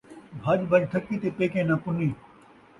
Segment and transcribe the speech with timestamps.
[0.41, 2.09] بھڄ بھڄ تھکی تے پیکیں نہ پُنی